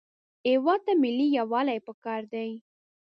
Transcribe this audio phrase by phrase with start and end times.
[0.49, 2.49] هېواد ته ملي یووالی پکار دی